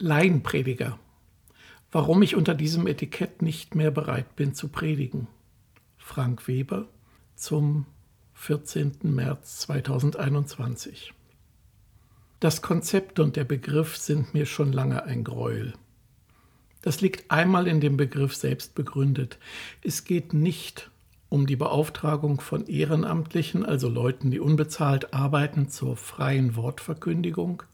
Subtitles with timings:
[0.00, 0.96] Laienprediger.
[1.90, 5.26] Warum ich unter diesem Etikett nicht mehr bereit bin zu predigen.
[5.96, 6.86] Frank Weber
[7.34, 7.84] zum
[8.34, 8.98] 14.
[9.02, 11.12] März 2021.
[12.38, 15.74] Das Konzept und der Begriff sind mir schon lange ein Gräuel.
[16.80, 19.38] Das liegt einmal in dem Begriff selbst begründet.
[19.82, 20.92] Es geht nicht
[21.28, 27.64] um die Beauftragung von Ehrenamtlichen, also Leuten, die unbezahlt arbeiten, zur freien Wortverkündigung,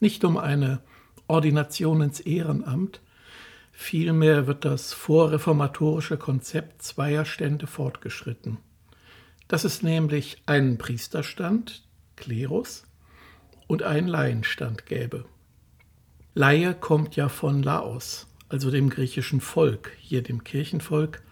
[0.00, 0.80] nicht um eine
[1.28, 3.00] Ordination ins Ehrenamt,
[3.72, 8.58] vielmehr wird das vorreformatorische Konzept zweier Stände fortgeschritten.
[9.46, 11.84] Dass es nämlich einen Priesterstand,
[12.16, 12.84] Klerus,
[13.66, 15.26] und einen Laienstand gäbe.
[16.34, 21.22] Laie kommt ja von Laos, also dem griechischen Volk, hier dem Kirchenvolk,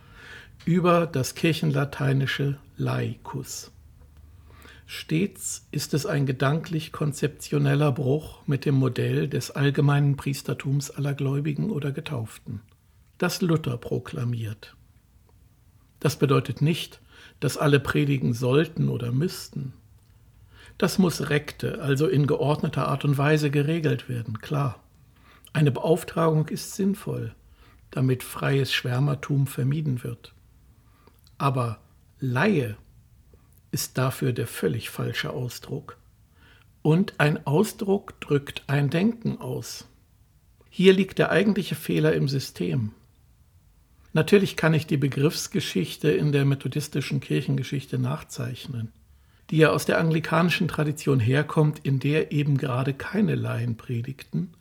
[0.65, 3.73] über das kirchenlateinische laicus.
[4.89, 11.91] Stets ist es ein gedanklich-konzeptioneller Bruch mit dem Modell des allgemeinen Priestertums aller Gläubigen oder
[11.91, 12.61] Getauften,
[13.19, 14.77] das Luther proklamiert.
[15.99, 17.01] Das bedeutet nicht,
[17.41, 19.73] dass alle predigen sollten oder müssten.
[20.79, 24.85] Das muss rekte, also in geordneter Art und Weise geregelt werden, klar.
[25.53, 27.35] Eine Beauftragung ist sinnvoll,
[27.91, 30.33] damit freies Schwärmertum vermieden wird.
[31.39, 31.81] Aber
[32.21, 32.77] Laie
[33.71, 35.97] ist dafür der völlig falsche Ausdruck.
[36.83, 39.87] Und ein Ausdruck drückt ein Denken aus.
[40.71, 42.93] Hier liegt der eigentliche Fehler im System.
[44.13, 48.93] Natürlich kann ich die Begriffsgeschichte in der methodistischen Kirchengeschichte nachzeichnen,
[49.51, 54.55] die ja aus der anglikanischen Tradition herkommt, in der eben gerade keine Laien predigten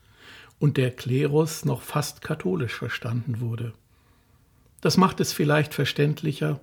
[0.59, 3.73] und der Klerus noch fast katholisch verstanden wurde.
[4.81, 6.59] Das macht es vielleicht verständlicher,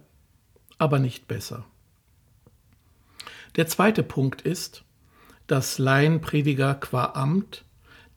[0.79, 1.65] aber nicht besser.
[3.57, 4.85] Der zweite Punkt ist,
[5.47, 7.65] dass Laienprediger qua Amt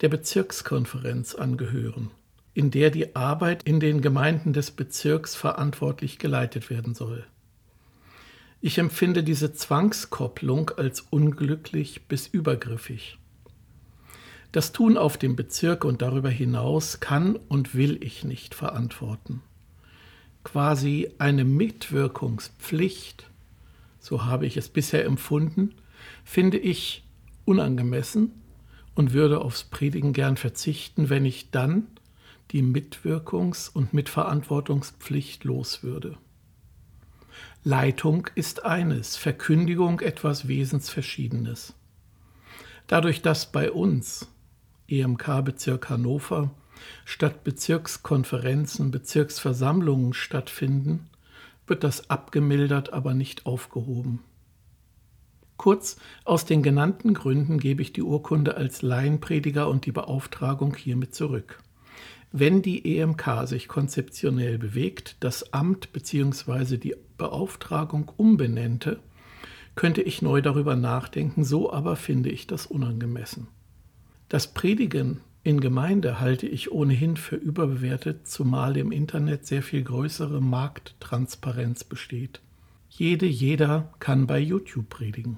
[0.02, 2.12] der Bezirkskonferenz angehören
[2.56, 7.28] in der die Arbeit in den Gemeinden des Bezirks verantwortlich geleitet werden soll.
[8.62, 13.20] Ich empfinde diese Zwangskopplung als unglücklich bis übergriffig.
[14.54, 19.42] Das Tun auf dem Bezirk und darüber hinaus kann und will ich nicht verantworten.
[20.46, 23.30] Quasi eine Mitwirkungspflicht,
[24.06, 25.74] so habe ich es bisher empfunden,
[26.24, 27.04] finde ich
[27.44, 28.34] unangemessen
[28.94, 31.88] und würde aufs Predigen gern verzichten, wenn ich dann
[32.52, 36.20] die Mitwirkungs- und Mitverantwortungspflicht los würde.
[37.64, 41.74] Leitung ist eines, Verkündigung etwas Wesensverschiedenes.
[42.86, 44.30] Dadurch, dass bei uns,
[44.88, 46.52] EMK Bezirk Hannover,
[47.06, 51.10] statt Bezirkskonferenzen Bezirksversammlungen stattfinden,
[51.68, 54.24] wird das abgemildert, aber nicht aufgehoben.
[55.58, 61.16] Kurz, aus den genannten Gründen gebe ich die Urkunde als Laienprediger und die Beauftragung hiermit
[61.16, 61.64] zurück.
[62.32, 66.78] Wenn die EMK sich konzeptionell bewegt, das Amt bzw.
[66.78, 69.00] die Beauftragung umbenennte,
[69.76, 73.48] könnte ich neu darüber nachdenken, so aber finde ich das unangemessen.
[74.28, 80.42] Das Predigen in Gemeinde halte ich ohnehin für überbewertet, zumal im Internet sehr viel größere
[80.42, 82.42] Markttransparenz besteht.
[82.90, 85.38] Jede, jeder kann bei YouTube predigen.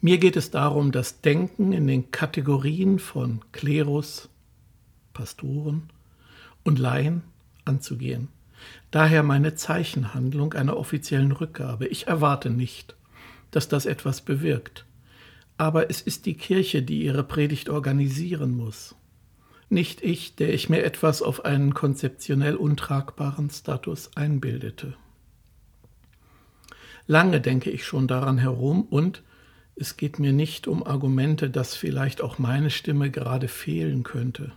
[0.00, 4.30] Mir geht es darum, das Denken in den Kategorien von Klerus,
[5.12, 5.90] Pastoren
[6.64, 7.24] und Laien
[7.66, 8.28] anzugehen.
[8.90, 11.86] Daher meine Zeichenhandlung einer offiziellen Rückgabe.
[11.88, 12.96] Ich erwarte nicht,
[13.50, 14.86] dass das etwas bewirkt.
[15.58, 18.94] Aber es ist die Kirche, die ihre Predigt organisieren muss.
[19.68, 24.94] Nicht ich, der ich mir etwas auf einen konzeptionell untragbaren Status einbildete.
[27.06, 29.22] Lange denke ich schon daran herum und
[29.74, 34.52] es geht mir nicht um Argumente, dass vielleicht auch meine Stimme gerade fehlen könnte.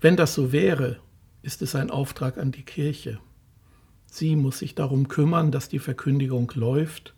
[0.00, 1.00] Wenn das so wäre,
[1.42, 3.18] ist es ein Auftrag an die Kirche.
[4.06, 7.15] Sie muss sich darum kümmern, dass die Verkündigung läuft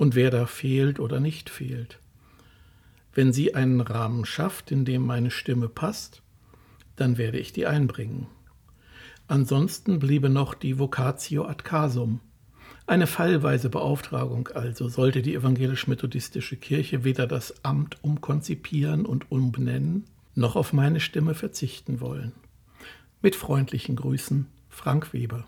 [0.00, 1.98] und wer da fehlt oder nicht fehlt.
[3.12, 6.22] Wenn sie einen Rahmen schafft, in dem meine Stimme passt,
[6.96, 8.26] dann werde ich die einbringen.
[9.28, 12.20] Ansonsten bliebe noch die Vocatio ad casum,
[12.86, 20.56] eine fallweise Beauftragung also, sollte die evangelisch-methodistische Kirche weder das Amt umkonzipieren und umbenennen, noch
[20.56, 22.32] auf meine Stimme verzichten wollen.
[23.20, 25.44] Mit freundlichen Grüßen, Frank Weber.